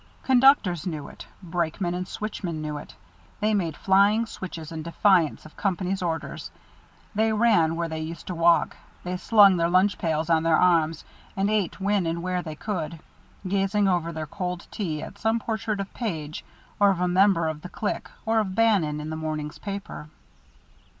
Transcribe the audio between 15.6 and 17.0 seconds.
of Page, or of